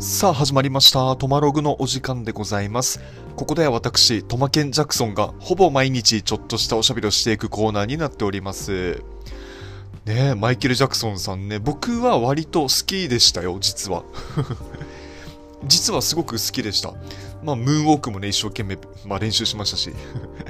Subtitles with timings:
[0.00, 1.16] さあ始まりました。
[1.16, 3.00] トマログのお時間でございます。
[3.34, 9.02] ここでは私、トマケン・ジャクソンがほぼ毎日ちょっとしたおしゃべりをしていくコーナーになっております。
[10.06, 14.04] ねえ、マイケル・ジャクソンさんね、僕は割と好きでしたよ、実は。
[15.66, 16.94] 実はすごく好きでした。
[17.42, 19.92] まあ、ムーンウォークもね、一生懸命、まあ、練習しましたし。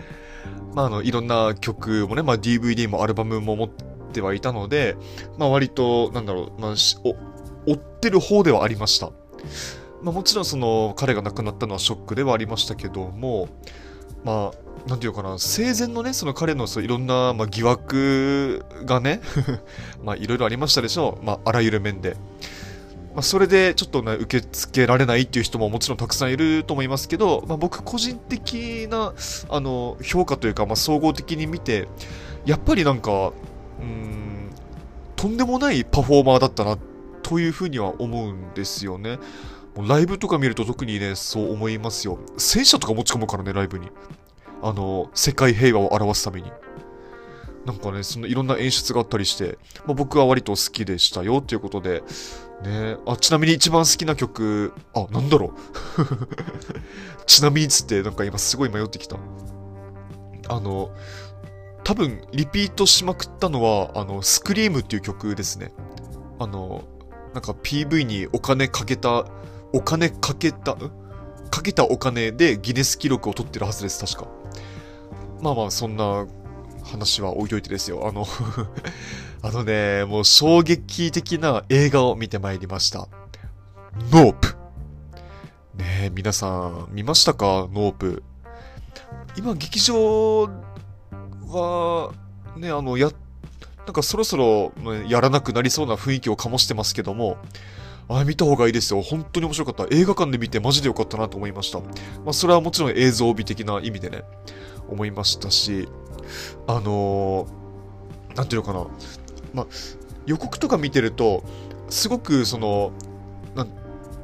[0.76, 3.68] まあ、あの、いろんな曲もね、まあ、DVD もアルバムも持っ
[4.12, 4.94] てはいたので、
[5.38, 7.16] まあ、割と、なんだろう、まあ、お
[7.72, 9.10] 追ってる方ではありました。
[10.02, 13.48] まあ、もちろんその彼が亡くなったのはショックではありましたけども、
[14.24, 19.20] まあ、なんていうかな、生前のね、その彼のそういろんな、まあ、疑惑がね、
[20.04, 21.24] まあ、いろいろありましたでしょう。
[21.24, 22.16] まあ、あらゆる面で。
[23.14, 29.12] まあ、それでちょっとね、受け付けられないっていう人ももちろんたくさんいると思いますけど、まあ、僕個人的な、
[29.48, 31.88] あの、評価というか、まあ、総合的に見て、
[32.44, 33.32] やっぱりなんか、
[33.80, 34.50] うん、
[35.16, 36.97] とんでもないパフォーマーだったなって、
[37.28, 39.18] というふうには思うんですよね。
[39.76, 42.18] もうライブとか見ると特にね、そう思いますよ。
[42.38, 43.90] 戦車とか持ち込むからね、ライブに。
[44.62, 46.50] あの、世界平和を表すために。
[47.66, 52.02] なんかね、そのいろんな演出があったりして、まあ、僕は割と好きでしたよっていうことで、
[52.64, 55.52] ねあ、ちなみに一番好きな曲、あ、なんだろう。
[57.26, 59.16] ちなみにつって、なんか今すごい迷ってきた。
[60.48, 60.90] あの、
[61.84, 65.72] 多分、リピートしまくったのは、あの、スクリームっていう曲ですね。
[66.38, 66.84] あの、
[67.34, 69.26] なんか PV にお金かけた、
[69.72, 70.76] お金かけた、
[71.50, 74.30] かけたお金でギネス記録を取ってるはずです、確か。
[75.40, 76.26] まあまあ、そんな
[76.84, 78.06] 話は置いといてですよ。
[78.08, 78.26] あの
[79.42, 83.08] あのね、もう衝撃的な映画を見てまいりました。
[84.10, 84.48] ノープ。
[85.76, 87.68] ねえ、皆さん、見ましたか？
[87.72, 88.22] ノープ。
[89.36, 90.48] 今、劇場
[91.48, 92.12] は、
[92.56, 93.10] ね、あの、や、
[93.88, 97.38] なんかそろそろ、ねやらなくなりそうな雰囲気を醸してますけども、
[98.06, 99.00] あ見た方がいいですよ。
[99.00, 99.96] 本当に面白かった。
[99.96, 101.80] 映画館で見てマジでよかったなと思いました。
[101.80, 101.86] ま
[102.28, 104.24] あ、それはもちろん映像美的な意味でね、
[104.90, 105.88] 思いましたし、
[106.66, 108.86] あのー、なんていうのかな。
[109.54, 109.66] まあ、
[110.26, 111.42] 予告とか見てると、
[111.88, 112.92] すごくその、
[113.54, 113.68] なん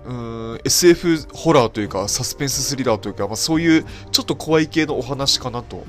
[0.05, 0.13] う
[0.57, 5.85] ん SF ホラーというか、サスペンススリラーというか、まあ、そういうちょっと怖い系のお話かなと、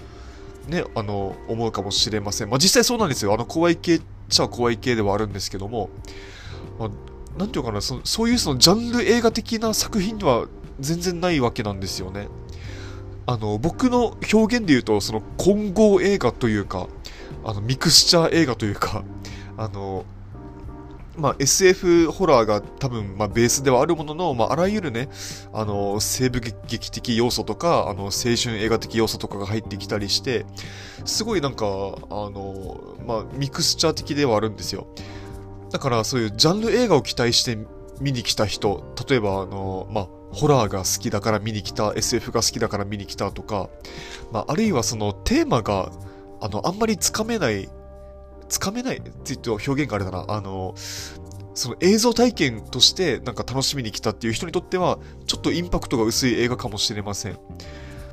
[0.67, 2.49] ね、あの、思うかもしれません。
[2.49, 3.33] まあ、実際そうなんですよ。
[3.33, 5.89] あの、怖い系っちゃ怖い系ではあるんですけども、
[6.79, 6.89] まあ、
[7.37, 10.47] なんていうかな、そそういうそのジャンル映画的な作品では
[10.79, 12.27] 全然ないわけなんですよね。
[13.27, 16.87] あの、僕の表現で言うと、その混合映画というか、
[17.43, 19.03] あの、ミクスチャー映画というか、
[19.57, 20.05] あの、
[21.17, 25.09] まあ、SF ホラーが多分、まあ、ベースではあるものの、まあ、あらゆるね、
[25.53, 28.09] あの、西部劇的要素とか、あの、青
[28.41, 30.45] 春映画的要素とかが入ってきたりして、
[31.05, 34.87] すごいなんか、あの、まあ、ミクスチャー的ではあるんですよ。
[35.71, 37.57] だから、そういうジャンル映画を期待して
[38.01, 43.69] 見に来た人、例えば、あの、まあ、ホラーが好きだから見に来た、SF が好きだから見に来たとか、
[44.31, 45.91] まあ、あるいはそのテーマが、
[46.41, 47.69] あの、あんまりつかめない、
[48.49, 50.73] つかめないって言うと表現があれだな、あの、
[51.53, 57.33] その映像体験としてなんか楽しみに来たっていう人にとっては、ちょっとインパクトが薄い映画かもしれません。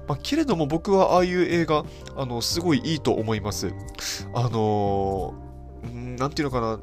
[0.08, 1.84] まあ、けれども僕はああいう映画、
[2.16, 3.72] あの、すごいいいと思います。
[4.34, 6.80] あのー、なんていうのかな、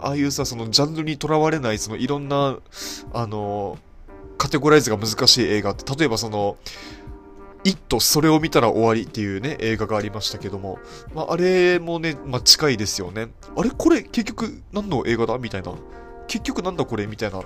[0.00, 2.58] ああいうさ、そのジャンルにとらわれない、そのいろんな、
[3.12, 3.88] あのー
[4.38, 6.56] カテゴライズが難しい映画って、例えばその、
[7.64, 10.78] イット、それを見たら終わりっていうね、映画がありましたけども、
[11.14, 13.28] まあ、あれもね、まあ、近いですよね。
[13.56, 15.72] あれこれ結局何の映画だみたいな。
[16.28, 17.40] 結局なんだこれみたいな。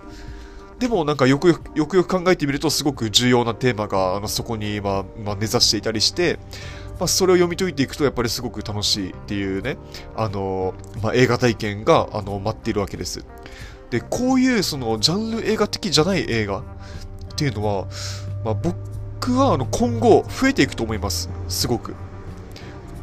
[0.78, 6.40] でもなんかよくよくよく考えてみるとすごく重要なテーマがあのそこに、まあまあ、根ざしていたりして、
[6.98, 9.76] まあ、それを読み解いていくとやっぱりすごく楽しいっていうね、
[10.16, 13.24] あの、まあ、映画体験があの待っているわけです。
[13.90, 16.64] で、こういうそのジャンル映画的じゃない映画っ
[17.36, 17.86] ていうのは、
[18.44, 18.74] まあ、僕
[19.30, 21.30] はあの今後増えていくと思います。
[21.48, 21.94] すごく。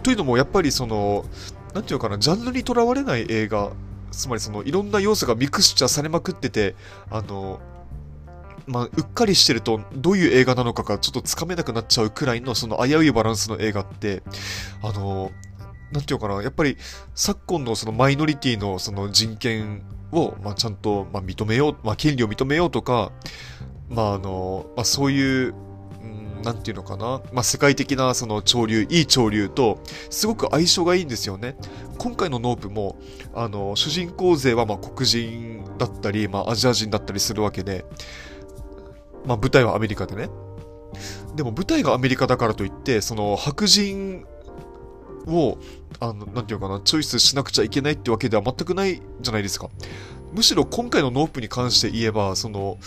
[0.03, 1.25] というのもやっぱりその、
[1.74, 3.72] なんていうのかな、ジャンルにとらわれない映画、
[4.11, 6.76] つまりそのいろんな要素がミクスチャーされまくってて、
[7.09, 7.59] あの、
[8.67, 14.22] まあ、うっかりしてるとどういう映画なのかがちょっとつかめなくなっちゃうくらいのその危ういバランスの映画って、
[14.84, 15.32] あの、
[15.91, 16.78] なんていうのかな、やっぱり
[17.16, 23.11] 昨今のそのマイノリティのその人権を、まあ、ちゃんと、まあ、認めよう、まあ、権利を認めようとか、
[23.90, 25.53] まあ、あの、まあ、そういう、
[26.44, 31.58] なんていうのかな、まあ、世界的なその潮流、いい潮流と、すごく相性がいいんですよね。
[31.97, 32.97] 今回のノープも、
[33.34, 37.86] あの、主人公勢はま黒人だったり、まあ、アジア人だったりするわけで、
[39.26, 40.30] まあ、舞台はアメリカでね。
[41.36, 44.26] でも舞台がアメリカだからといって、その白人
[45.28, 45.58] を、
[46.00, 49.70] あの、なんていうかな、チョイスしなくちゃいけないってわけでは全くないじゃないですか。
[50.34, 52.78] むしろ今回のノープに関して言えば、その、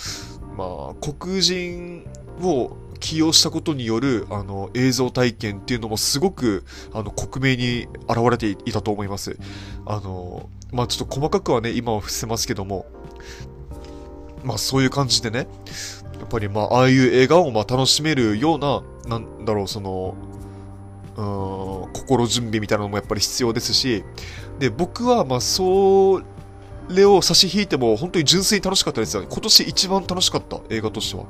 [0.56, 2.06] まあ、黒人
[2.42, 6.64] を起用したことによる、あの、映像体験っていうのもすごく、
[6.94, 9.36] あの、克明に現れていたと思います。
[9.84, 12.86] あの、まあ、ちょっと細かくはね、今は伏せますけども、
[14.44, 15.48] まあ、そういう感じでね、
[16.18, 20.14] やっぱりまあ、ああいう映画をまあ楽しめるような、なんだろう、その、
[21.16, 24.04] うん、心準備みたいなのもやっぱり必要ですし、
[24.60, 26.22] で、僕はまあ、そ
[26.88, 29.28] れを差し引いても本当に純粋に楽しかったですよね。
[29.28, 31.24] 今年一番楽しかった映画としては。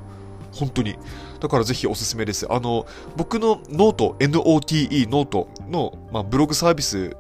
[0.53, 0.97] 本当に。
[1.41, 2.47] だからぜひおすすめです。
[2.51, 7.17] あの、僕のノート、NOTE ノートの、まあ、ブログサービス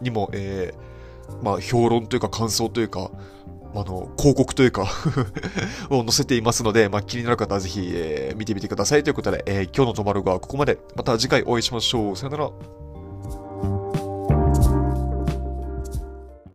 [0.00, 3.10] にも、えー、まあ、評論というか感想というか、
[3.74, 4.86] あの、広告というか
[5.88, 10.78] を載せていますので、まあ、気になる方はぜひ、えー、見てみてくださいということで、えー、今日のトマログはここまで。
[10.96, 12.16] また次回お会いしましょう。
[12.16, 12.81] さよなら。